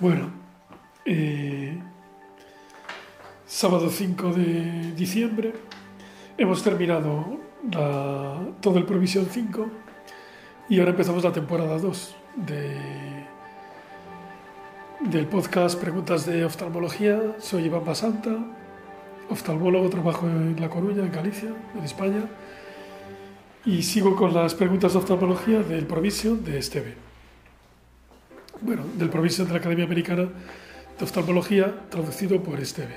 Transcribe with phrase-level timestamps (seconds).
[0.00, 0.28] Bueno,
[1.04, 1.78] eh,
[3.46, 5.52] sábado 5 de diciembre
[6.36, 7.38] hemos terminado
[8.60, 9.68] todo el Provisión 5
[10.68, 12.76] y ahora empezamos la temporada 2 de,
[15.10, 17.36] del podcast Preguntas de Oftalmología.
[17.38, 18.36] Soy Iván Basanta,
[19.30, 22.28] oftalmólogo, trabajo en La Coruña, en Galicia, en España,
[23.64, 27.03] y sigo con las preguntas de oftalmología del Provision de Esteve
[28.64, 30.26] bueno, del Provision de la Academia Americana
[30.98, 32.94] de Oftalmología, traducido por Esteve.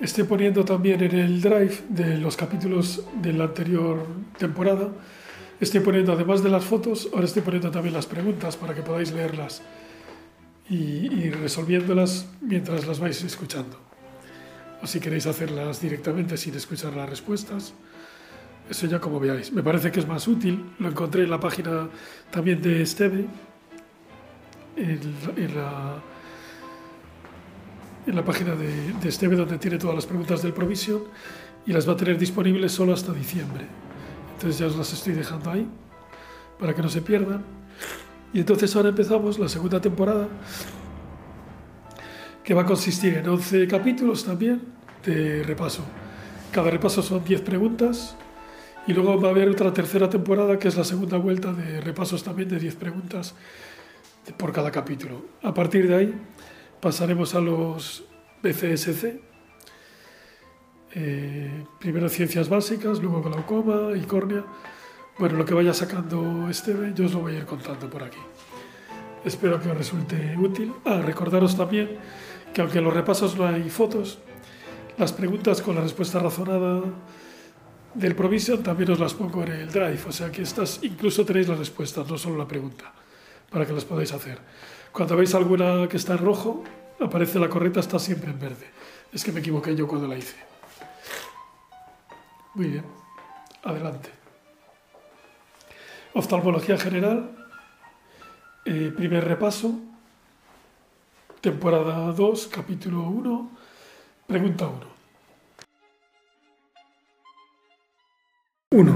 [0.00, 4.06] Estoy poniendo también en el drive de los capítulos de la anterior
[4.38, 4.90] temporada,
[5.60, 9.12] estoy poniendo además de las fotos, ahora estoy poniendo también las preguntas para que podáis
[9.12, 9.62] leerlas
[10.70, 13.78] y, y resolviéndolas mientras las vais escuchando.
[14.82, 17.74] O si queréis hacerlas directamente sin escuchar las respuestas,
[18.70, 19.52] eso ya como veáis.
[19.52, 21.88] Me parece que es más útil, lo encontré en la página
[22.30, 23.26] también de Esteve,
[24.76, 25.00] en,
[25.36, 26.02] en la,
[28.06, 31.02] en la página de, de Esteve donde tiene todas las preguntas del Provision
[31.66, 33.66] y las va a tener disponibles solo hasta diciembre.
[34.34, 35.68] Entonces ya os las estoy dejando ahí
[36.58, 37.44] para que no se pierdan.
[38.32, 40.28] Y entonces ahora empezamos la segunda temporada
[42.42, 44.62] que va a consistir en 11 capítulos también
[45.04, 45.84] de repaso.
[46.50, 48.16] Cada repaso son 10 preguntas
[48.86, 52.24] y luego va a haber otra tercera temporada que es la segunda vuelta de repasos
[52.24, 53.34] también de 10 preguntas
[54.36, 55.24] por cada capítulo.
[55.42, 56.14] A partir de ahí
[56.80, 58.04] pasaremos a los
[58.42, 59.20] BCSC.
[60.94, 64.44] Eh, primero ciencias básicas, luego glaucoma y córnea.
[65.18, 68.18] Bueno, lo que vaya sacando Esteve, yo os lo voy a ir contando por aquí.
[69.24, 70.72] Espero que os resulte útil.
[70.84, 71.98] Ah, recordaros también
[72.52, 74.18] que aunque en los repasos no hay fotos,
[74.98, 76.82] las preguntas con la respuesta razonada
[77.94, 80.00] del Provision también os las pongo en el Drive.
[80.06, 82.92] O sea que estas incluso tenéis las respuestas, no solo la pregunta
[83.52, 84.38] para que las podáis hacer.
[84.90, 86.64] Cuando veis alguna que está en rojo,
[87.00, 88.66] aparece la correcta, está siempre en verde.
[89.12, 90.36] Es que me equivoqué yo cuando la hice.
[92.54, 92.84] Muy bien,
[93.62, 94.10] adelante.
[96.14, 97.30] Oftalmología general,
[98.64, 99.78] eh, primer repaso,
[101.40, 103.50] temporada 2, capítulo 1,
[104.26, 104.92] pregunta 1.
[108.72, 108.92] 1.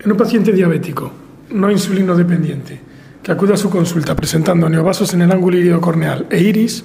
[0.00, 1.10] En un paciente diabético,
[1.50, 2.87] no insulino dependiente,
[3.28, 6.82] que acude a su consulta presentando neovasos en el ángulo irido corneal e iris,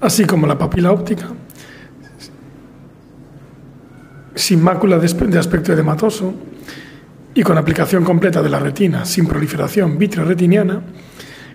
[0.00, 1.26] así como la papila óptica,
[4.34, 6.32] sin mácula de aspecto edematoso
[7.34, 10.80] y con aplicación completa de la retina, sin proliferación vitreoretiniana,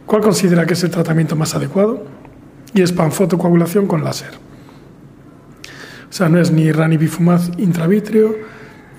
[0.06, 2.06] ¿cuál considera que es el tratamiento más adecuado?
[2.76, 4.36] Y es panfotocoagulación con láser.
[6.08, 8.36] O sea, no es ni ranibifumab intravítreo,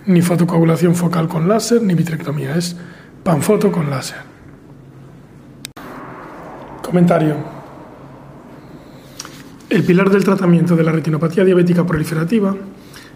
[0.05, 2.77] ni fotocoagulación focal con láser, ni vitrectomía, es
[3.23, 4.32] panfoto con láser.
[6.93, 7.37] Comentario.
[9.71, 12.55] El pilar del tratamiento de la retinopatía diabética proliferativa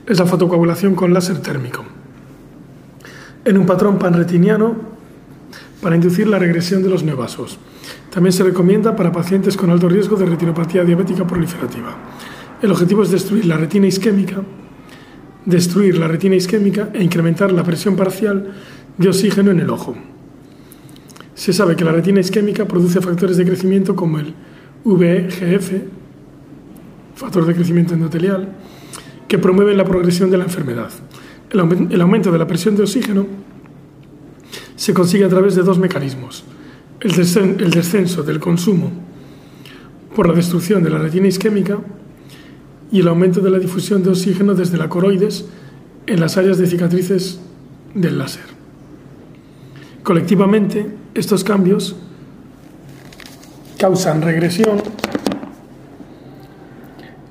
[0.06, 1.84] es la fotocoagulación con láser térmico.
[3.44, 4.76] En un patrón panretiniano
[5.82, 7.58] para inducir la regresión de los neovasos.
[8.08, 11.94] También se recomienda para pacientes con alto riesgo de retinopatía diabética proliferativa.
[12.62, 14.40] El objetivo es destruir la retina isquémica,
[15.44, 18.54] destruir la retina isquémica e incrementar la presión parcial
[18.96, 19.94] de oxígeno en el ojo.
[21.36, 24.34] Se sabe que la retina isquémica produce factores de crecimiento como el
[24.84, 25.72] VEGF,
[27.14, 28.48] factor de crecimiento endotelial,
[29.28, 30.88] que promueven la progresión de la enfermedad.
[31.50, 33.26] El, aumen- el aumento de la presión de oxígeno
[34.76, 36.44] se consigue a través de dos mecanismos.
[37.00, 38.90] El, el descenso del consumo
[40.14, 41.78] por la destrucción de la retina isquémica
[42.90, 45.44] y el aumento de la difusión de oxígeno desde la coroides
[46.06, 47.40] en las áreas de cicatrices
[47.94, 48.44] del láser.
[50.02, 51.96] Colectivamente, estos cambios
[53.78, 54.82] causan regresión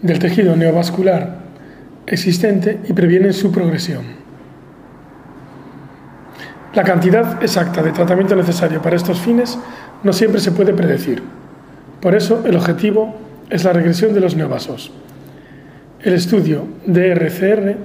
[0.01, 1.37] del tejido neovascular
[2.07, 4.03] existente y previenen su progresión.
[6.73, 9.57] La cantidad exacta de tratamiento necesario para estos fines
[10.03, 11.23] no siempre se puede predecir.
[12.01, 13.15] Por eso, el objetivo
[13.49, 14.91] es la regresión de los neovasos.
[16.01, 17.77] El estudio DRCR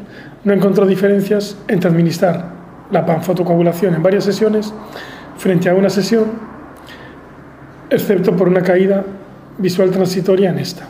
[0.44, 2.50] no encontró diferencias entre administrar
[2.90, 4.74] la panfotocoagulación en varias sesiones
[5.40, 6.26] frente a una sesión,
[7.88, 9.02] excepto por una caída
[9.56, 10.86] visual transitoria en esta.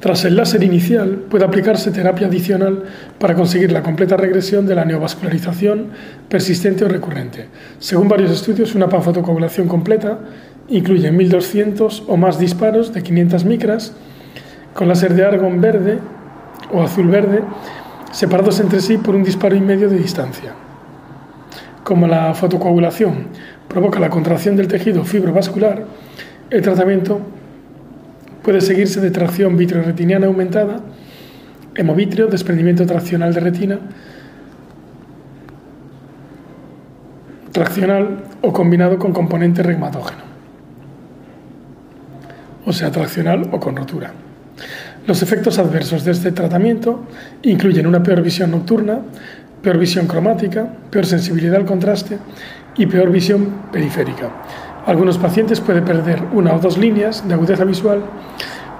[0.00, 2.82] Tras el láser inicial, puede aplicarse terapia adicional
[3.20, 5.90] para conseguir la completa regresión de la neovascularización
[6.28, 7.46] persistente o recurrente.
[7.78, 10.18] Según varios estudios, una panfotocoagulación completa
[10.68, 13.92] incluye 1200 o más disparos de 500 micras
[14.74, 15.98] con láser de argón verde
[16.72, 17.42] o azul verde
[18.10, 20.69] separados entre sí por un disparo y medio de distancia.
[21.90, 23.26] Como la fotocoagulación
[23.66, 25.86] provoca la contracción del tejido fibrovascular,
[26.48, 27.20] el tratamiento
[28.44, 30.82] puede seguirse de tracción vitreoretiniana aumentada,
[31.74, 33.80] hemovitrio, desprendimiento traccional de retina,
[37.50, 40.22] traccional o combinado con componente reumatógeno,
[42.66, 44.12] o sea, traccional o con rotura.
[45.08, 47.04] Los efectos adversos de este tratamiento
[47.42, 49.00] incluyen una peor visión nocturna,
[49.62, 52.18] peor visión cromática, peor sensibilidad al contraste
[52.76, 54.30] y peor visión periférica.
[54.86, 58.02] Algunos pacientes pueden perder una o dos líneas de agudeza visual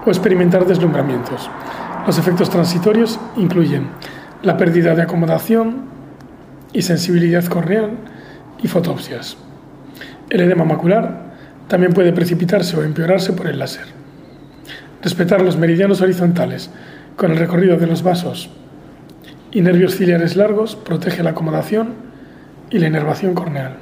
[0.05, 1.51] o experimentar deslumbramientos.
[2.07, 3.89] Los efectos transitorios incluyen
[4.43, 5.85] la pérdida de acomodación
[6.73, 7.91] y sensibilidad corneal
[8.63, 9.37] y fotopsias.
[10.31, 11.31] El edema macular
[11.69, 13.85] también puede precipitarse o empeorarse por el láser.
[15.03, 16.71] Respetar los meridianos horizontales
[17.17, 18.51] con el recorrido de los vasos
[19.53, 21.95] y nervios ciliares largos protege la acomodación
[22.71, 23.77] y la inervación corneal.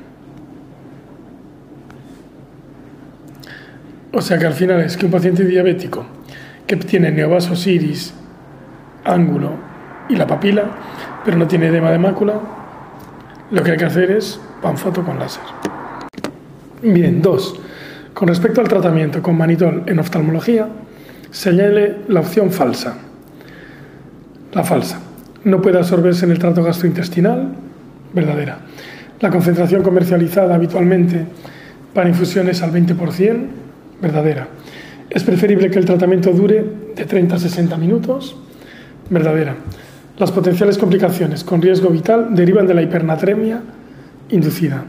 [4.13, 6.07] O sea que al final es que un paciente diabético
[6.67, 8.15] que tiene neovasos iris,
[9.05, 9.53] ángulo
[10.09, 10.65] y la papila,
[11.25, 12.41] pero no tiene edema de mácula,
[13.51, 15.43] lo que hay que hacer es panfoto con láser.
[16.83, 17.61] Bien, dos.
[18.15, 20.69] Con respecto al tratamiento con manitol en oftalmología,
[21.31, 22.97] señale la opción falsa.
[24.53, 25.08] La falsa.
[25.45, 27.53] No puede absorberse en el trato gastrointestinal,
[28.13, 28.59] verdadera.
[29.21, 31.27] La concentración comercializada habitualmente
[31.95, 33.47] para infusiones al 20%,
[34.01, 34.49] verdadera.
[35.11, 36.65] Es preferible que el tratamiento dure
[36.95, 38.37] de 30 a 60 minutos,
[39.11, 39.57] verdadera.
[40.19, 43.63] Las potenciales complicaciones con riesgo vital derivan de la hipernatremia
[44.31, 44.85] inducida.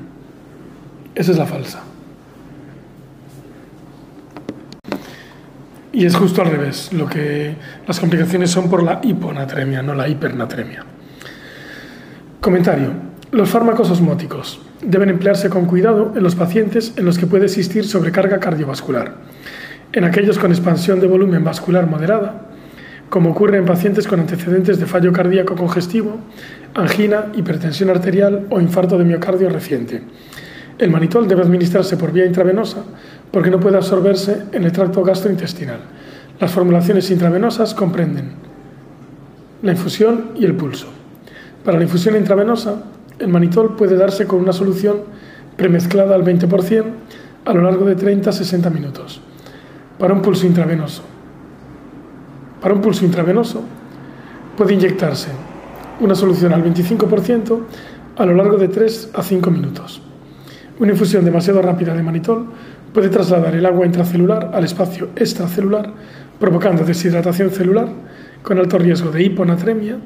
[1.15, 1.88] Esa es la falsa.
[5.91, 7.55] Y es justo al revés, lo que
[7.87, 10.85] las complicaciones son por la hiponatremia, no la hipernatremia.
[12.39, 13.09] Comentario.
[13.31, 17.85] Los fármacos osmóticos deben emplearse con cuidado en los pacientes en los que puede existir
[17.85, 19.15] sobrecarga cardiovascular,
[19.91, 22.49] en aquellos con expansión de volumen vascular moderada,
[23.09, 26.17] como ocurre en pacientes con antecedentes de fallo cardíaco congestivo,
[26.75, 30.01] angina, hipertensión arterial o infarto de miocardio reciente.
[30.77, 32.83] El manitol debe administrarse por vía intravenosa
[33.31, 35.79] porque no puede absorberse en el tracto gastrointestinal.
[36.39, 38.31] Las formulaciones intravenosas comprenden
[39.61, 40.87] la infusión y el pulso.
[41.63, 42.83] Para la infusión intravenosa,
[43.19, 45.01] el manitol puede darse con una solución
[45.57, 46.83] premezclada al 20%
[47.45, 49.21] a lo largo de 30 a 60 minutos.
[49.97, 51.03] Para un pulso intravenoso,
[52.61, 53.61] para un pulso intravenoso
[54.55, 55.29] puede inyectarse
[55.99, 57.59] una solución al 25%
[58.17, 60.01] a lo largo de 3 a 5 minutos.
[60.79, 62.47] Una infusión demasiado rápida de manitol
[62.93, 65.91] puede trasladar el agua intracelular al espacio extracelular,
[66.39, 67.87] provocando deshidratación celular
[68.43, 69.97] con alto riesgo de hiponatremia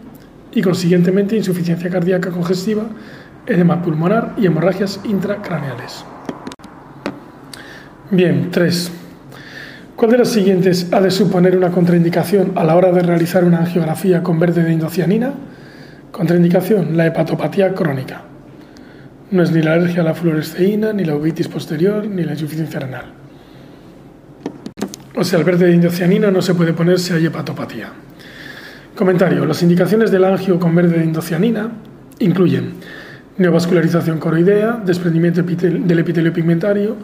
[0.52, 2.84] y consiguientemente insuficiencia cardíaca congestiva,
[3.46, 6.06] edema pulmonar y hemorragias intracraneales.
[8.12, 8.92] Bien, 3.
[9.96, 13.60] ¿Cuál de las siguientes ha de suponer una contraindicación a la hora de realizar una
[13.60, 15.34] angiografía con verde de indocianina?
[16.12, 18.33] Contraindicación, la hepatopatía crónica.
[19.34, 22.80] No es ni la alergia a la fluoresceína, ni la uvitis posterior, ni la insuficiencia
[22.80, 23.06] renal.
[25.16, 27.88] O sea, el verde de indocianina no se puede poner si hay hepatopatía.
[28.96, 29.44] Comentario.
[29.48, 31.72] Las indicaciones del angio con verde de indocianina
[32.20, 32.74] incluyen
[33.40, 36.96] neovascularización coroidea, desprendimiento del epitelio pigmentario,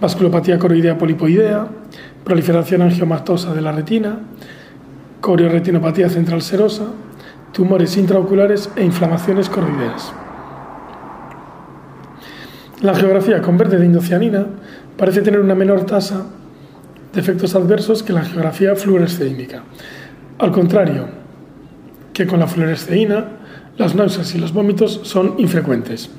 [0.00, 1.66] vasculopatía coroidea polipoidea,
[2.22, 4.20] proliferación angiomatosa de la retina,
[5.20, 6.84] corioretinopatía central serosa,
[7.50, 10.14] tumores intraoculares e inflamaciones coroideas.
[12.84, 14.44] La geografía con verde de indocianina
[14.98, 16.26] parece tener una menor tasa
[17.14, 19.62] de efectos adversos que la geografía fluoresceínica.
[20.38, 21.06] Al contrario,
[22.12, 23.24] que con la fluoresceína,
[23.78, 26.10] las náuseas y los vómitos son infrecuentes.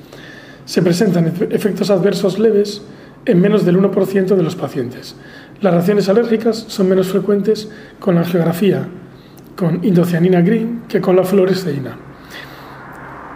[0.64, 2.82] Se presentan efectos adversos leves
[3.26, 5.14] en menos del 1% de los pacientes.
[5.60, 7.70] Las reacciones alérgicas son menos frecuentes
[8.00, 8.88] con la geografía
[9.54, 11.96] con indocianina green que con la fluoresceína.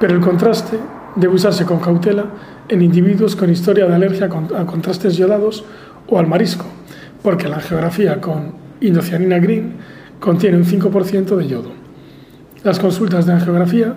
[0.00, 0.80] Pero el contraste
[1.14, 2.26] debe usarse con cautela
[2.70, 5.64] en individuos con historia de alergia a contrastes yodados
[6.06, 6.66] o al marisco,
[7.22, 9.74] porque la geografía con indocianina green
[10.20, 11.72] contiene un 5% de yodo.
[12.62, 13.94] Las consultas de angiografía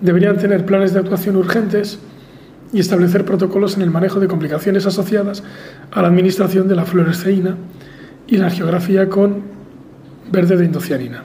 [0.00, 2.00] deberían tener planes de actuación urgentes
[2.72, 5.44] y establecer protocolos en el manejo de complicaciones asociadas
[5.92, 7.56] a la administración de la fluoresceína
[8.26, 9.42] y la angiografía con
[10.32, 11.22] verde de indocianina.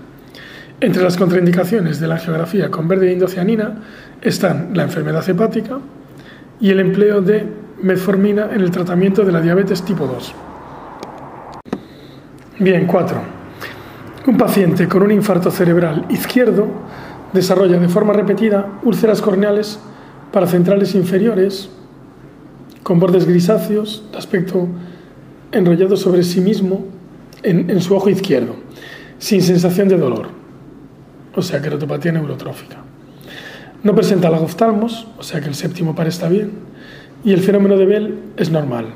[0.79, 3.81] Entre las contraindicaciones de la angiografía con verde de indocianina
[4.21, 5.79] están la enfermedad hepática,
[6.61, 7.45] y el empleo de
[7.81, 10.33] metformina en el tratamiento de la diabetes tipo 2.
[12.59, 13.21] Bien, 4.
[14.27, 16.67] Un paciente con un infarto cerebral izquierdo
[17.33, 19.79] desarrolla de forma repetida úlceras corneales
[20.31, 21.69] paracentrales inferiores
[22.83, 24.67] con bordes grisáceos de aspecto
[25.51, 26.85] enrollado sobre sí mismo
[27.43, 28.55] en, su ojo izquierdo,
[29.17, 30.27] sin sensación de dolor,
[31.35, 32.80] o sea, queratopatía neurotrófica.
[33.83, 36.51] No presenta lagoftalmos, o sea que el séptimo par está bien,
[37.23, 38.87] y el fenómeno de Bell es normal.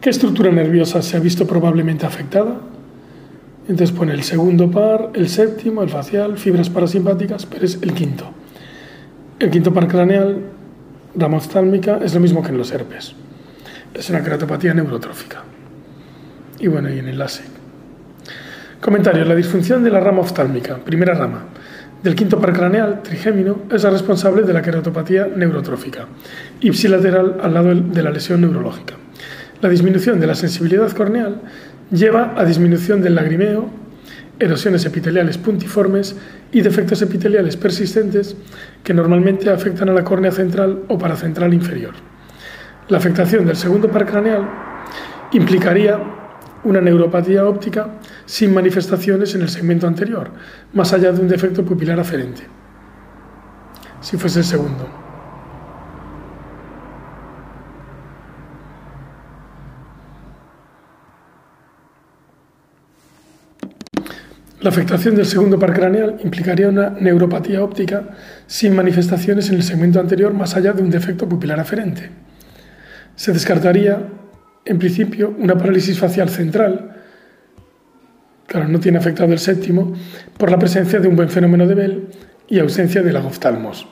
[0.00, 2.60] ¿Qué estructura nerviosa se ha visto probablemente afectada?
[3.68, 8.24] Entonces pone el segundo par, el séptimo, el facial, fibras parasimpáticas, pero es el quinto.
[9.38, 10.38] El quinto par craneal,
[11.14, 13.14] rama oftálmica, es lo mismo que en los herpes.
[13.92, 15.42] Es una queratopatía neurotrófica.
[16.58, 17.22] Y bueno, y en el.
[18.80, 19.24] Comentario.
[19.24, 21.46] La disfunción de la rama oftálmica, primera rama,
[22.00, 26.06] del quinto par craneal, trigémino, es la responsable de la queratopatía neurotrófica,
[26.60, 28.94] ipsilateral al lado de la lesión neurológica.
[29.60, 31.40] La disminución de la sensibilidad corneal
[31.90, 33.68] lleva a disminución del lagrimeo,
[34.38, 36.14] erosiones epiteliales puntiformes
[36.52, 38.36] y defectos epiteliales persistentes
[38.84, 41.94] que normalmente afectan a la córnea central o paracentral inferior.
[42.86, 44.48] La afectación del segundo par craneal
[45.32, 46.00] implicaría
[46.64, 47.88] una neuropatía óptica
[48.28, 50.30] sin manifestaciones en el segmento anterior,
[50.74, 52.42] más allá de un defecto pupilar aferente,
[54.02, 54.86] si fuese el segundo.
[64.60, 68.10] La afectación del segundo par craneal implicaría una neuropatía óptica
[68.46, 72.10] sin manifestaciones en el segmento anterior más allá de un defecto pupilar aferente.
[73.16, 74.06] Se descartaría,
[74.66, 76.97] en principio, una parálisis facial central,
[78.48, 79.92] claro, no tiene afectado el séptimo,
[80.36, 82.08] por la presencia de un buen fenómeno de Bell
[82.48, 83.86] y ausencia de lagoftalmos,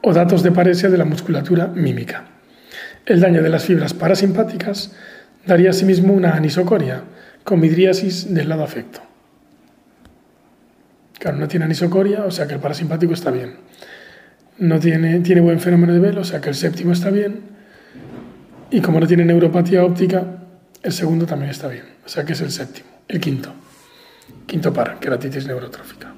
[0.00, 2.24] o datos de paresia de la musculatura mímica.
[3.04, 4.92] El daño de las fibras parasimpáticas
[5.44, 7.02] daría asimismo una anisocoria,
[7.42, 9.00] con midriasis del lado afecto.
[11.18, 13.56] Claro, no tiene anisocoria, o sea que el parasimpático está bien.
[14.58, 17.40] No tiene, tiene buen fenómeno de velo, o sea que el séptimo está bien.
[18.70, 20.24] Y como no tiene neuropatía óptica,
[20.82, 21.84] el segundo también está bien.
[22.06, 22.88] O sea que es el séptimo.
[23.08, 23.52] El quinto.
[24.46, 26.14] Quinto par, queratitis neurotrófica.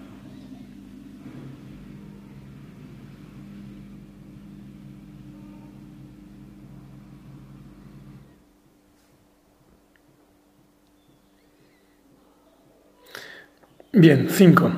[13.95, 14.73] Bien, cinco.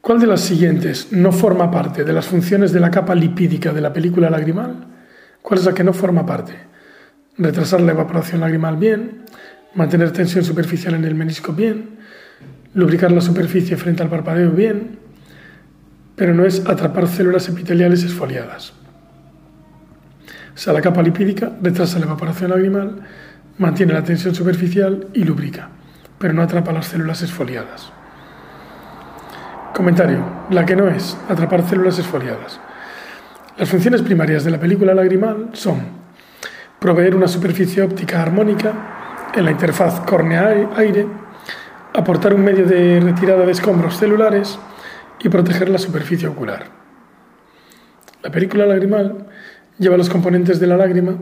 [0.00, 3.80] ¿Cuál de las siguientes no forma parte de las funciones de la capa lipídica de
[3.80, 4.86] la película lagrimal?
[5.42, 6.54] ¿Cuál es la que no forma parte?
[7.36, 9.24] Retrasar la evaporación lagrimal bien,
[9.74, 11.98] mantener tensión superficial en el menisco bien,
[12.74, 14.98] lubricar la superficie frente al parpadeo bien,
[16.16, 18.72] pero no es atrapar células epiteliales esfoliadas.
[20.54, 23.00] O sea, la capa lipídica retrasa la evaporación lagrimal,
[23.58, 25.70] mantiene la tensión superficial y lubrica,
[26.18, 27.92] pero no atrapa las células esfoliadas.
[29.74, 30.22] Comentario.
[30.50, 31.16] La que no es.
[31.30, 32.60] Atrapar células esfoliadas.
[33.56, 35.80] Las funciones primarias de la película lagrimal son
[36.78, 41.06] proveer una superficie óptica armónica en la interfaz córnea-aire,
[41.94, 44.58] aportar un medio de retirada de escombros celulares
[45.22, 46.66] y proteger la superficie ocular.
[48.22, 49.26] La película lagrimal
[49.78, 51.16] lleva los componentes de la lágrima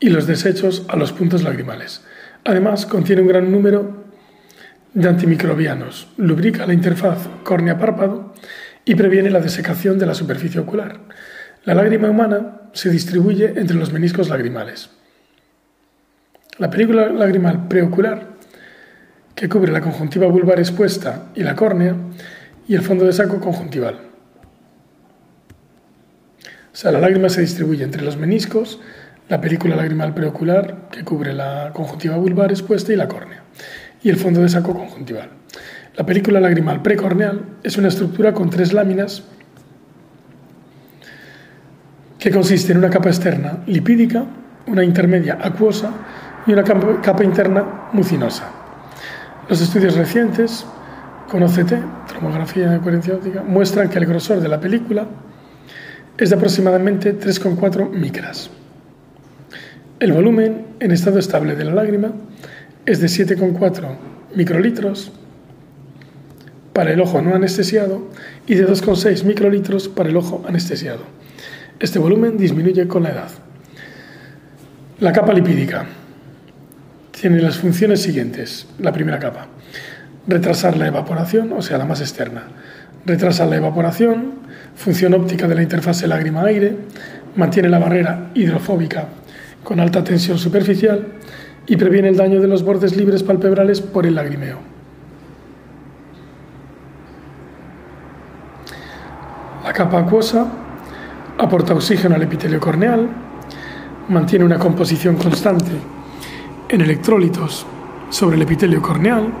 [0.00, 2.04] y los desechos a los puntos lagrimales.
[2.44, 4.04] Además, contiene un gran número
[4.94, 8.32] de antimicrobianos, lubrica la interfaz córnea-párpado
[8.84, 11.00] y previene la desecación de la superficie ocular.
[11.64, 14.90] La lágrima humana se distribuye entre los meniscos lagrimales.
[16.58, 18.35] La película lagrimal preocular,
[19.36, 21.94] que cubre la conjuntiva vulvar expuesta y la córnea,
[22.66, 24.00] y el fondo de saco conjuntival.
[26.72, 28.80] O sea, la lágrima se distribuye entre los meniscos,
[29.28, 33.42] la película lagrimal preocular, que cubre la conjuntiva vulvar expuesta y la córnea
[34.02, 35.30] y el fondo de saco conjuntival.
[35.96, 39.24] La película lagrimal precorneal es una estructura con tres láminas
[42.18, 44.24] que consiste en una capa externa lipídica,
[44.66, 45.92] una intermedia acuosa
[46.46, 48.55] y una capa interna mucinosa.
[49.48, 50.66] Los estudios recientes
[51.30, 51.74] con OCT,
[52.12, 55.06] tomografía de coherencia óptica, muestran que el grosor de la película
[56.18, 58.50] es de aproximadamente 3,4 micras.
[60.00, 62.10] El volumen en estado estable de la lágrima
[62.86, 63.96] es de 7,4
[64.34, 65.12] microlitros
[66.72, 68.08] para el ojo no anestesiado
[68.48, 71.04] y de 2,6 microlitros para el ojo anestesiado.
[71.78, 73.30] Este volumen disminuye con la edad.
[74.98, 75.86] La capa lipídica
[77.18, 78.66] tiene las funciones siguientes.
[78.78, 79.46] La primera capa,
[80.26, 82.44] retrasar la evaporación, o sea, la más externa.
[83.06, 84.34] Retrasa la evaporación,
[84.74, 86.76] función óptica de la interfase lágrima-aire,
[87.36, 89.06] mantiene la barrera hidrofóbica
[89.64, 91.06] con alta tensión superficial
[91.66, 94.58] y previene el daño de los bordes libres palpebrales por el lagrimeo.
[99.64, 100.46] La capa acuosa
[101.38, 103.08] aporta oxígeno al epitelio corneal,
[104.08, 105.95] mantiene una composición constante
[106.68, 107.66] en electrolitos
[108.10, 109.32] sobre el epitelio corneal.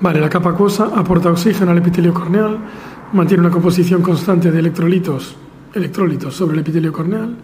[0.00, 2.58] Vale, la capa acuosa aporta oxígeno al epitelio corneal,
[3.12, 5.36] mantiene una composición constante de electrolitos,
[5.72, 7.36] electrolitos sobre el epitelio corneal,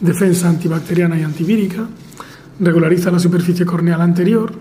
[0.00, 1.86] defensa antibacteriana y antivírica,
[2.58, 4.52] regulariza la superficie corneal anterior,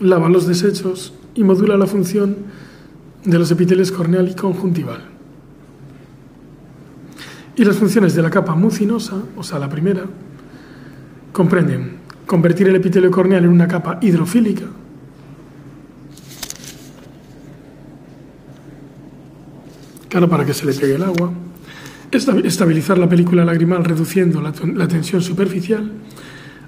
[0.00, 2.36] lava los desechos y modula la función
[3.24, 5.04] de los epiteles corneal y conjuntival.
[7.56, 10.04] Y las funciones de la capa mucinosa, o sea, la primera,
[11.32, 14.66] comprenden convertir el epitelio corneal en una capa hidrofílica,
[20.08, 21.32] claro, para que se le pegue el agua,
[22.10, 24.52] estabilizar la película lagrimal reduciendo la,
[24.88, 25.90] tensión superficial,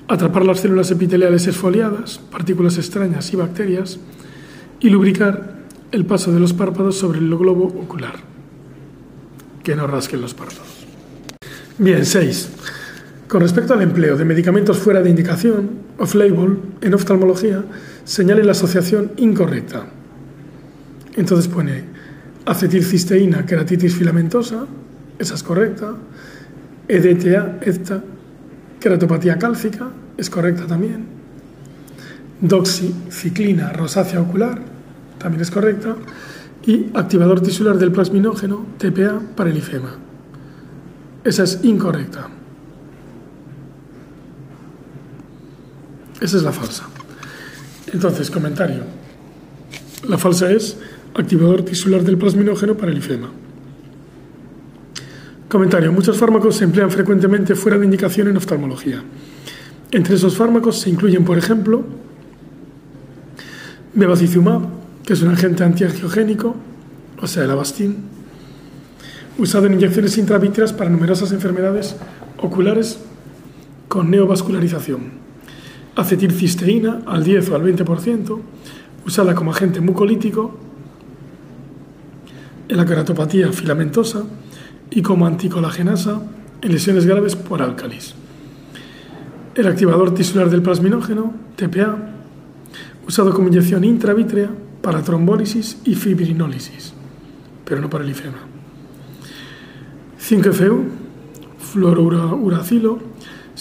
[0.09, 3.99] atrapar las células epiteliales esfoliadas, partículas extrañas y bacterias,
[4.81, 5.59] y lubricar
[5.90, 8.14] el paso de los párpados sobre el globo ocular.
[9.62, 10.87] Que no rasquen los párpados.
[11.78, 12.50] Bien, 6.
[13.33, 17.65] Con respecto al empleo de medicamentos fuera de indicación, off-label, en oftalmología,
[18.05, 19.87] señale la asociación incorrecta.
[21.17, 21.83] Entonces pone
[22.45, 24.67] acetilcisteína, queratitis filamentosa,
[25.19, 25.95] esa es correcta,
[26.87, 28.05] EDTA, EDTA,
[28.79, 31.07] queratopatía cálcica, es correcta también,
[32.39, 34.61] doxiciclina rosácea ocular,
[35.17, 35.97] también es correcta,
[36.67, 39.97] y activador tisular del plasminógeno, TPA, para el ifema.
[41.25, 42.29] Esa es incorrecta.
[46.23, 46.85] Esa es la falsa.
[47.93, 48.85] Entonces, comentario.
[50.09, 50.76] La falsa es
[51.14, 53.29] activador tisular del plasminógeno para el ifema.
[55.49, 55.93] Comentario.
[55.93, 59.02] Muchos fármacos se emplean frecuentemente fuera de indicación en oftalmología.
[59.91, 61.85] Entre esos fármacos se incluyen, por ejemplo,
[63.93, 64.62] bevacizumab,
[65.05, 66.55] que es un agente antiangiogénico,
[67.21, 67.97] o sea, el Avastin,
[69.38, 71.97] usado en inyecciones intravítreas para numerosas enfermedades
[72.38, 73.01] oculares
[73.88, 75.32] con neovascularización.
[75.94, 78.40] Acetilcisteína al 10 o al 20%,
[79.07, 80.59] usada como agente mucolítico
[82.68, 84.24] en la keratopatía filamentosa
[84.90, 86.22] y como anticolagenasa
[86.62, 88.14] en lesiones graves por álcalis.
[89.55, 91.98] El activador tisular del plasminógeno, TPA,
[93.07, 94.50] usado como inyección intravítrea
[94.81, 96.94] para trombólisis y fibrinólisis,
[97.64, 98.38] pero no para el ifema.
[100.20, 100.85] 5FU,
[101.59, 102.98] fluorouracilo,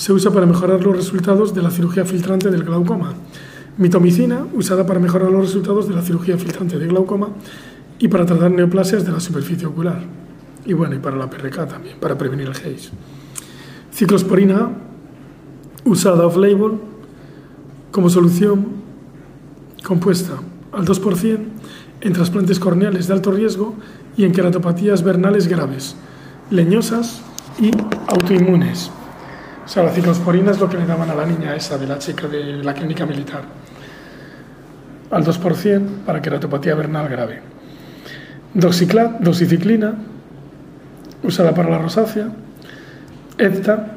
[0.02, 3.14] se usa para mejorar los resultados de la cirugía filtrante del glaucoma.
[3.78, 7.30] Mitomicina, usada para mejorar los resultados de la cirugía filtrante de glaucoma
[8.00, 10.02] y para tratar neoplasias de la superficie ocular.
[10.66, 12.90] Y bueno, y para la PRK también, para prevenir el Haze.
[13.94, 14.72] Ciclosporina,
[15.86, 16.80] usada off-label
[17.92, 18.70] como solución
[19.84, 20.34] compuesta
[20.72, 21.40] al 2%
[22.02, 23.76] en trasplantes corneales de alto riesgo
[24.18, 25.96] y en queratopatías vernales graves,
[26.50, 27.22] leñosas
[27.60, 27.70] y
[28.08, 28.90] autoinmunes.
[29.72, 31.98] O sea, la ciclosporina es lo que le daban a la niña esa de la
[31.98, 33.44] chica de la clínica militar.
[35.10, 37.40] Al 2% para queratopatía vernal grave.
[38.54, 39.94] Doxiclat, doxiciclina,
[41.24, 42.28] usada para la rosácea.
[43.38, 43.88] EDTA,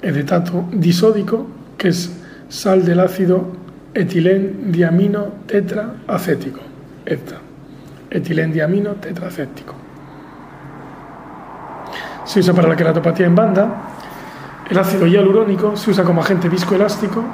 [0.00, 2.12] edetato disódico, que es
[2.48, 3.50] sal del ácido
[3.92, 6.60] etilén diamino tetraacético.
[7.04, 7.40] EDTA,
[8.10, 9.74] etilén diamino tetraacético.
[12.24, 13.96] Se usa para la queratopatía en banda.
[14.70, 17.24] El ácido hialurónico se usa como agente viscoelástico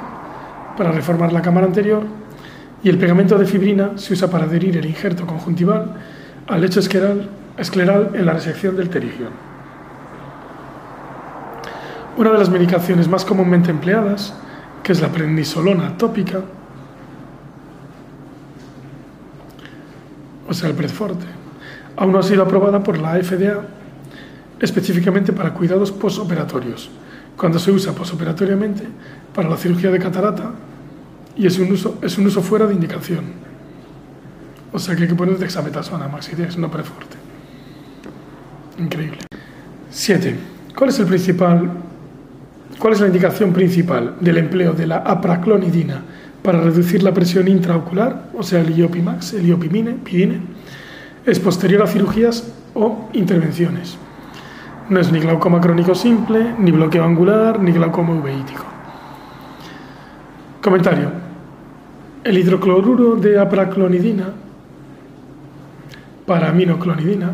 [0.75, 2.01] para reformar la cámara anterior.
[2.83, 5.93] Y el pegamento de fibrina se usa para adherir el injerto conjuntival
[6.47, 7.29] al lecho escleral,
[8.13, 9.29] en la resección del pterigión.
[12.17, 14.33] Una de las medicaciones más comúnmente empleadas,
[14.81, 16.41] que es la prednisolona tópica,
[20.49, 21.25] o sea, el Predforte,
[21.97, 23.61] aún no ha sido aprobada por la FDA
[24.59, 26.89] específicamente para cuidados posoperatorios,
[27.37, 28.83] cuando se usa posoperatoriamente
[29.33, 30.51] para la cirugía de catarata
[31.37, 33.25] y es un uso, es un uso fuera de indicación.
[34.73, 37.15] O sea que hay que poner dexametasona, maxidex, no preforte.
[38.79, 39.19] Increíble.
[39.91, 40.35] 7.
[40.75, 41.71] ¿Cuál es el principal,
[42.79, 46.01] cuál es la indicación principal del empleo de la apraclonidina
[46.41, 50.41] para reducir la presión intraocular, o sea, el IOPIMAX, el IOPIMINE, PIDINE?
[51.25, 53.97] Es posterior a cirugías o intervenciones.
[54.89, 58.63] No es ni glaucoma crónico simple, ni bloqueo angular, ni glaucoma uveítico.
[60.61, 61.11] Comentario.
[62.23, 64.33] El hidrocloruro de apraclonidina
[66.27, 67.31] para aminoclonidina,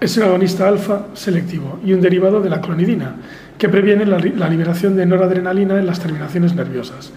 [0.00, 3.14] es un agonista alfa selectivo y un derivado de la clonidina,
[3.58, 7.12] que previene la, liberación de noradrenalina en las terminaciones nerviosas,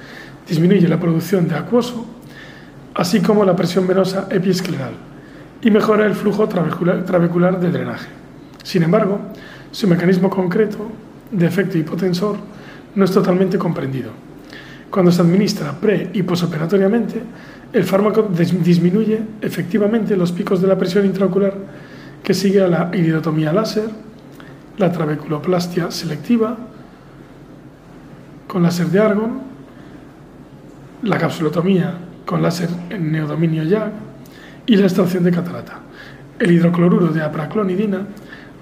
[0.47, 2.05] disminuye la producción de acuoso,
[2.93, 4.91] así como la presión venosa epiescleral,
[5.61, 8.24] y mejora el flujo trabecular de drenaje.
[8.65, 9.19] Sin embargo,
[9.71, 10.89] su mecanismo concreto
[11.29, 12.35] de efecto hipotensor
[12.95, 14.09] no es totalmente comprendido.
[14.89, 17.21] Cuando se administra pre y posoperatoriamente,
[17.71, 21.53] el fármaco disminuye efectivamente los picos de la presión intraocular
[22.23, 23.87] que sigue a la iridotomía láser,
[24.79, 26.57] la trabeculoplastia selectiva
[28.47, 29.41] con láser de argon,
[31.03, 33.91] la capsulotomía con láser en neodominio YAG
[34.65, 35.81] y la extracción de catarata.
[36.39, 38.07] El hidrocloruro de apraclonidina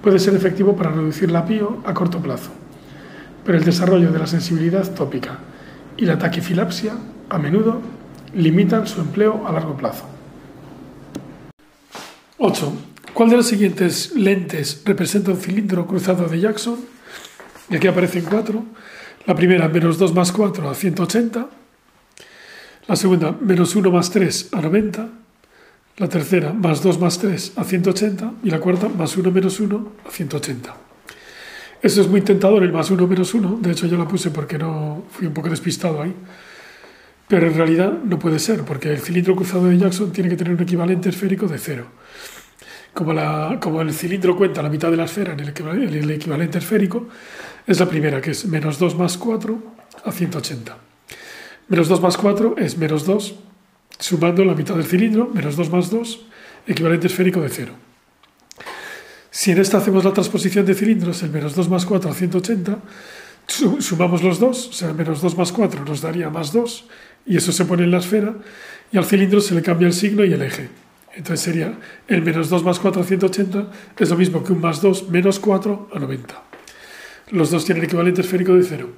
[0.04, 2.50] puede ser efectivo para reducir la PIO a corto plazo,
[3.42, 5.38] pero el desarrollo de la sensibilidad tópica
[5.96, 6.92] y la taquifilapsia
[7.30, 7.80] a menudo
[8.34, 10.04] limitan su empleo a largo plazo.
[12.36, 12.72] 8.
[13.14, 16.80] ¿Cuál de las siguientes lentes representa un cilindro cruzado de Jackson?
[17.70, 18.62] Y aquí aparecen cuatro.
[19.24, 21.48] La primera, menos 2 más 4 a 180.
[22.88, 25.23] La segunda, menos 1 más 3 a 90.
[25.96, 28.32] La tercera, más 2 más 3 a 180.
[28.42, 30.76] Y la cuarta, más 1 menos 1 a 180.
[31.82, 33.58] Esto es muy tentador, el más 1 menos 1.
[33.60, 36.14] De hecho, yo la puse porque no fui un poco despistado ahí.
[37.28, 40.54] Pero en realidad no puede ser, porque el cilindro cruzado de Jackson tiene que tener
[40.54, 41.86] un equivalente esférico de 0
[42.94, 47.08] como, la, como el cilindro cuenta la mitad de la esfera en el, equivalente esférico,
[47.66, 49.58] es la primera, que es menos 2 más 4
[50.04, 50.78] a 180.
[51.68, 53.34] Menos 2 más 4 es menos 2,
[53.98, 56.26] sumando la mitad del cilindro, menos 2 más 2,
[56.66, 57.72] equivalente esférico de 0.
[59.30, 62.78] Si en esta hacemos la transposición de cilindros, el menos 2 más 4 a 180,
[63.46, 66.84] sumamos los dos, o sea, menos 2 más 4 nos daría más 2,
[67.26, 68.34] y eso se pone en la esfera,
[68.92, 70.68] y al cilindro se le cambia el signo y el eje.
[71.16, 71.78] Entonces sería
[72.08, 75.38] el menos 2 más 4 a 180 es lo mismo que un más 2 menos
[75.38, 76.42] 4 a 90.
[77.30, 78.88] Los dos tienen equivalente esférico de 0.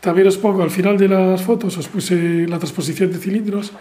[0.00, 3.72] También os pongo al final de las fotos, os puse la transposición de cilindros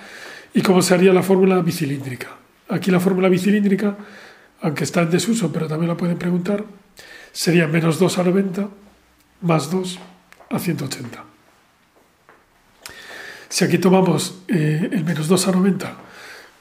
[0.53, 2.27] y cómo se haría la fórmula bicilíndrica.
[2.69, 3.97] Aquí la fórmula bicilíndrica,
[4.61, 6.63] aunque está en desuso, pero también la pueden preguntar,
[7.31, 8.69] sería menos 2 a 90
[9.41, 9.99] más 2
[10.49, 11.23] a 180.
[13.49, 15.97] Si aquí tomamos eh, el menos 2 a 90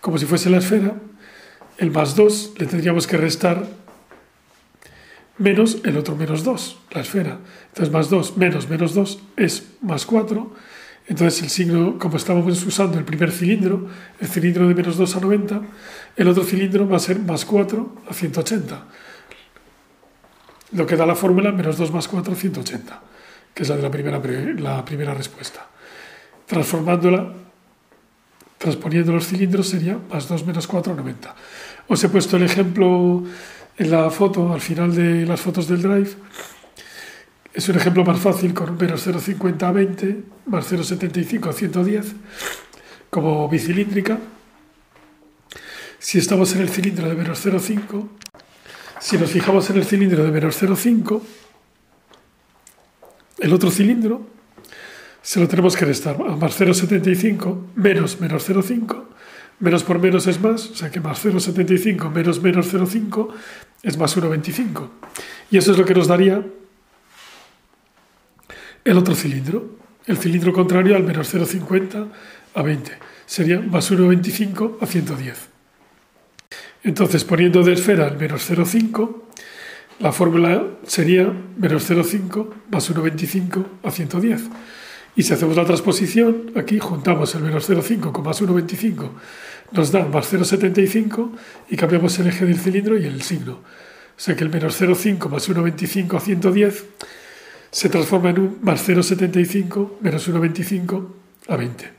[0.03, 0.95] como si fuese la esfera,
[1.79, 3.69] el más 2 le tendríamos que restar
[5.39, 7.39] menos el otro menos 2, la esfera.
[7.69, 10.53] Entonces más 2 menos menos 2 es más 4.
[11.07, 13.89] Entonces el signo, como estábamos usando el primer cilindro,
[14.21, 15.61] el cilindro de menos 2 a 90,
[16.17, 18.87] el otro cilindro va a ser más 4 a 180.
[20.73, 23.01] Lo que da la fórmula menos 2 más 4 a 180,
[23.53, 24.21] que es la de la primera,
[24.59, 25.67] la primera respuesta.
[26.47, 27.33] Transformándola
[28.63, 31.35] transponiendo los cilindros sería más 2 menos 4, 90.
[31.89, 33.25] Os he puesto el ejemplo
[33.77, 36.11] en la foto, al final de las fotos del drive.
[37.55, 42.07] Es un ejemplo más fácil con un menos 0,50 a 20 más 0,75 a 110
[43.11, 44.19] como bicilíndrica.
[45.99, 48.09] Si estamos en el cilindro de menos 0,5,
[49.01, 51.21] si nos fijamos en el cilindro de menos 0,5,
[53.41, 54.27] el otro cilindro
[55.21, 59.05] se lo tenemos que restar a más 0,75 menos menos 0,5.
[59.61, 63.29] Menos por menos es más, o sea que más 0,75 menos menos 0,5
[63.83, 64.89] es más 1,25.
[65.51, 66.43] Y eso es lo que nos daría
[68.85, 69.77] el otro cilindro.
[70.07, 72.09] El cilindro contrario al menos 0,50
[72.55, 72.93] a 20.
[73.27, 75.49] Sería más 1,25 a 110.
[76.85, 79.23] Entonces, poniendo de esfera el menos 0,5,
[80.01, 84.43] la fórmula sería menos 0,5 más 1,25 a 110.
[85.15, 89.11] Y si hacemos la transposición, aquí juntamos el menos 0,5 con más 1,25,
[89.71, 91.31] nos da más 0,75
[91.69, 93.53] y cambiamos el eje del cilindro y el signo.
[93.53, 96.85] O sea que el menos 0,5 más 1,25 a 110
[97.73, 101.07] se transforma en un más 0,75 menos 1,25
[101.49, 101.91] a 20.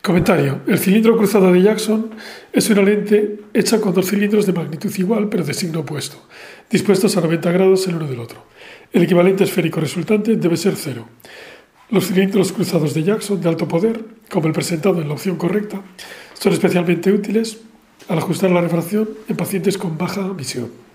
[0.00, 0.60] Comentario.
[0.66, 2.10] El cilindro cruzado de Jackson
[2.52, 6.16] es una lente hecha con dos cilindros de magnitud igual pero de signo opuesto,
[6.70, 8.44] dispuestos a 90 grados el uno del otro.
[8.92, 11.06] El equivalente esférico resultante debe ser cero.
[11.90, 14.00] Los cilindros cruzados de Jackson de alto poder,
[14.30, 15.82] como el presentado en la opción correcta,
[16.34, 17.58] son especialmente útiles
[18.08, 20.89] al ajustar la refracción en pacientes con baja visión.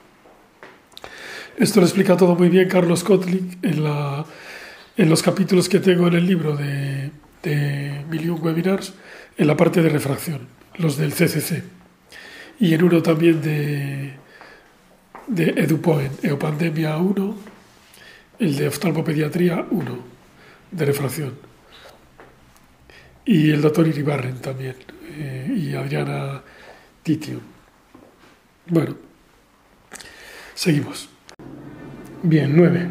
[1.58, 6.28] Esto lo explica todo muy bien Carlos Kotlik en, los capítulos que tengo en el
[6.28, 7.12] libro de,
[7.44, 8.94] de Million Webinars,
[9.38, 11.64] en la parte de refracción, los del CCC,
[12.60, 14.14] y en uno también de,
[15.28, 17.36] de EduPoen, Eopandemia 1,
[18.40, 20.00] el de oftalmopediatría 1,
[20.72, 21.36] de refracción.
[23.24, 24.76] Y el doctor Iribarren también,
[25.10, 26.42] eh, y Adriana
[27.02, 27.40] Titio.
[28.68, 28.98] Bueno,
[30.54, 31.15] seguimos.
[32.28, 32.88] Bien, 9.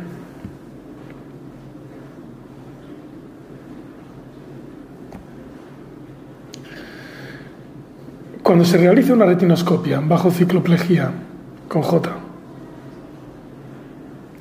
[8.44, 11.10] Cuando se realiza una retinoscopia bajo cicloplejía
[11.66, 12.10] con J,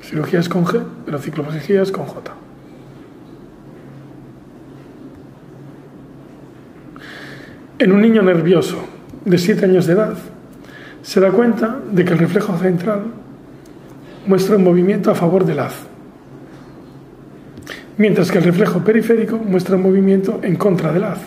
[0.00, 2.32] cirugía es con G, pero cicloplejía es con J.
[7.80, 8.78] En un niño nervioso
[9.24, 10.14] de 7 años de edad,
[11.02, 13.23] se da cuenta de que el reflejo central
[14.26, 15.74] muestra un movimiento a favor del haz,
[17.96, 21.20] mientras que el reflejo periférico muestra un movimiento en contra del haz.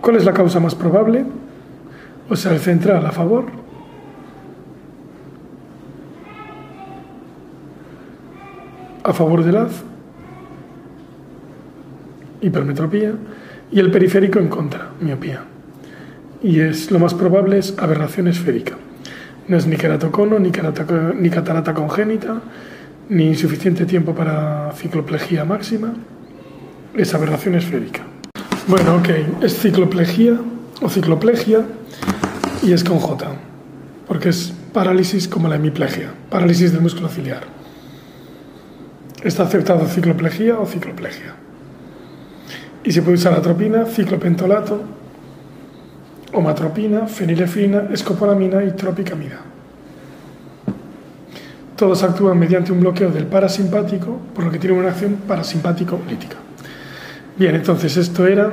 [0.00, 1.24] ¿Cuál es la causa más probable?
[2.28, 3.64] O sea, el central a favor
[9.04, 9.82] a favor del haz,
[12.40, 13.12] hipermetropía,
[13.70, 15.44] y el periférico en contra, miopía.
[16.42, 18.76] Y es lo más probable es aberración esférica.
[19.46, 22.40] No es ni queratocono, ni, catarata congénita,
[23.08, 25.92] ni insuficiente tiempo para cicloplejía máxima.
[26.96, 28.02] Es aberración esférica.
[28.66, 30.38] Bueno, ok, es cicloplejía
[30.80, 31.62] o cicloplegia
[32.62, 33.26] y es con J,
[34.08, 37.42] porque es parálisis como la hemiplegia, parálisis del músculo ciliar.
[39.22, 41.34] Está aceptado cicloplejía o cicloplegia.
[42.84, 44.82] Y se puede usar atropina, ciclopentolato,
[46.34, 49.40] omatropina, fenilefrina, escopolamina y tropicamida.
[51.76, 56.36] Todos actúan mediante un bloqueo del parasimpático, por lo que tienen una acción parasimpático-lítica.
[57.36, 58.50] Bien, entonces esto era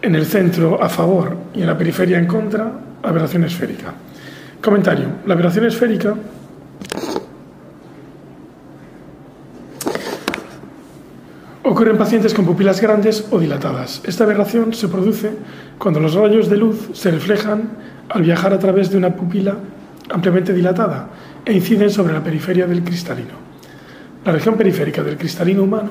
[0.00, 3.92] en el centro a favor y en la periferia en contra, aberración esférica.
[4.62, 5.06] Comentario.
[5.26, 6.14] La aberración esférica
[11.68, 14.00] Ocurre en pacientes con pupilas grandes o dilatadas.
[14.06, 15.32] Esta aberración se produce
[15.76, 17.68] cuando los rayos de luz se reflejan
[18.08, 19.58] al viajar a través de una pupila
[20.08, 21.10] ampliamente dilatada
[21.44, 23.34] e inciden sobre la periferia del cristalino.
[24.24, 25.90] La región periférica del cristalino humano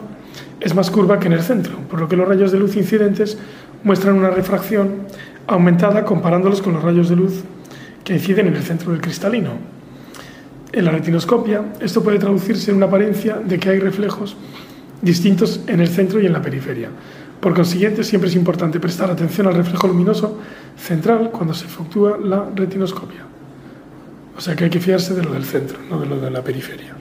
[0.59, 3.37] es más curva que en el centro, por lo que los rayos de luz incidentes
[3.83, 5.03] muestran una refracción
[5.45, 7.43] aumentada comparándolos con los rayos de luz
[8.03, 9.51] que inciden en el centro del cristalino.
[10.71, 14.35] En la retinoscopia, esto puede traducirse en una apariencia de que hay reflejos
[15.01, 16.89] distintos en el centro y en la periferia.
[17.39, 20.39] Por consiguiente, siempre es importante prestar atención al reflejo luminoso
[20.77, 23.25] central cuando se efectúa la retinoscopia.
[24.35, 26.43] O sea que hay que fiarse de lo del centro, no de lo de la
[26.43, 26.95] periferia.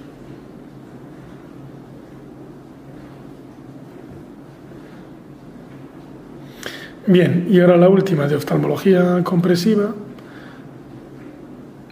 [7.06, 9.94] Bien, y ahora la última de oftalmología compresiva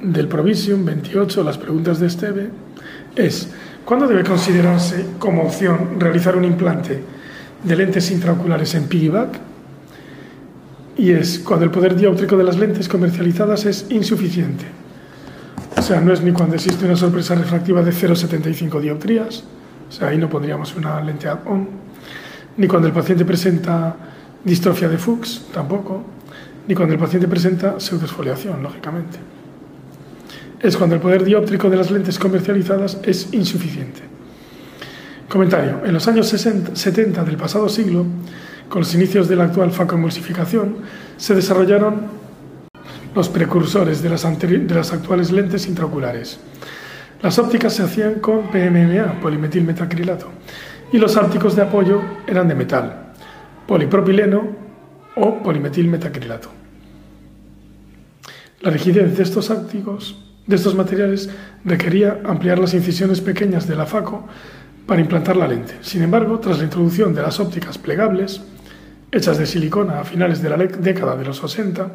[0.03, 2.51] del Provisium 28, las preguntas de Esteve,
[3.15, 3.49] es
[3.85, 7.03] ¿Cuándo debe considerarse como opción realizar un implante
[7.63, 9.39] de lentes intraoculares en piggyback?
[10.97, 14.65] Y es cuando el poder dióptrico de las lentes comercializadas es insuficiente.
[15.77, 19.45] O sea, no es ni cuando existe una sorpresa refractiva de 0,75 dioptrías,
[19.91, 21.69] o sea, ahí no pondríamos una lente add-on,
[22.57, 23.97] ni cuando el paciente presenta
[24.43, 26.03] distrofia de Fuchs, tampoco,
[26.67, 29.19] ni cuando el paciente presenta pseudoesfoliación, lógicamente
[30.61, 34.01] es cuando el poder dióptrico de las lentes comercializadas es insuficiente.
[35.29, 35.81] Comentario.
[35.85, 38.07] En los años 70 del pasado siglo,
[38.69, 40.77] con los inicios de la actual facoemulsificación,
[41.17, 42.07] se desarrollaron
[43.15, 46.39] los precursores de las, de las actuales lentes intraoculares.
[47.23, 50.31] Las ópticas se hacían con PMMA, polimetilmetacrilato,
[50.93, 53.13] y los ápticos de apoyo eran de metal,
[53.67, 54.49] polipropileno
[55.17, 56.51] o polimetilmetacrilato.
[58.61, 61.31] La rigidez de estos ápticos de estos materiales
[61.65, 64.27] requería ampliar las incisiones pequeñas de la FACO
[64.87, 65.75] para implantar la lente.
[65.81, 68.43] Sin embargo, tras la introducción de las ópticas plegables,
[69.11, 71.91] hechas de silicona a finales de la década de los 60,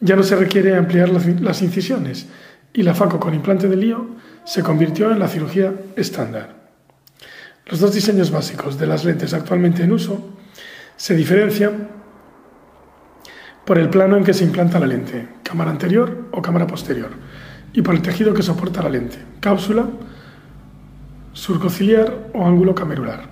[0.00, 2.26] ya no se requiere ampliar las incisiones
[2.72, 4.06] y la FACO con implante de lío
[4.44, 6.54] se convirtió en la cirugía estándar.
[7.66, 10.36] Los dos diseños básicos de las lentes actualmente en uso
[10.96, 11.88] se diferencian
[13.66, 17.10] por el plano en que se implanta la lente, cámara anterior o cámara posterior,
[17.72, 19.86] y por el tejido que soporta la lente, cápsula,
[21.32, 23.28] surcociliar o ángulo camerular.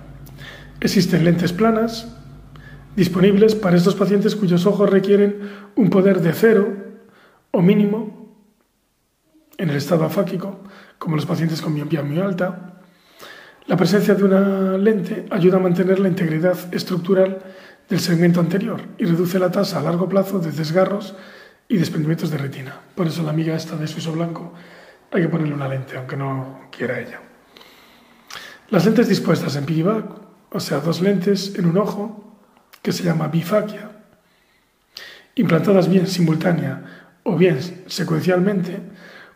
[0.81, 2.13] Existen lentes planas
[2.97, 5.39] disponibles para estos pacientes cuyos ojos requieren
[5.75, 6.73] un poder de cero
[7.51, 8.35] o mínimo
[9.57, 10.59] en el estado afáquico,
[10.99, 12.81] como los pacientes con miopía muy alta.
[13.67, 17.39] La presencia de una lente ayuda a mantener la integridad estructural
[17.89, 21.15] del segmento anterior y reduce la tasa a largo plazo de desgarros
[21.67, 22.79] y desprendimientos de retina.
[22.95, 24.53] Por eso la amiga esta de suizo blanco
[25.11, 27.21] hay que ponerle una lente, aunque no quiera ella.
[28.69, 30.05] Las lentes dispuestas en piggyback,
[30.51, 32.39] o sea, dos lentes en un ojo,
[32.81, 33.91] que se llama bifaquia,
[35.35, 38.79] implantadas bien simultánea o bien secuencialmente,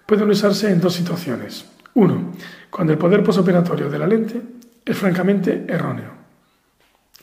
[0.05, 1.65] pueden usarse en dos situaciones.
[1.93, 2.33] Uno,
[2.69, 4.41] cuando el poder posoperatorio de la lente
[4.85, 6.18] es francamente erróneo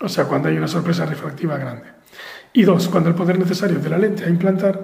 [0.01, 1.87] o sea, cuando hay una sorpresa refractiva grande.
[2.53, 4.83] Y dos, cuando el poder necesario de la lente a implantar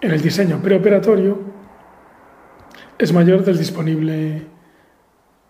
[0.00, 1.40] en el diseño preoperatorio
[2.98, 4.46] es mayor del disponible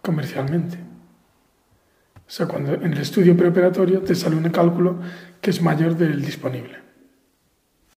[0.03, 0.79] comercialmente.
[0.79, 4.99] O sea, cuando en el estudio preoperatorio te sale un cálculo
[5.40, 6.88] que es mayor del disponible.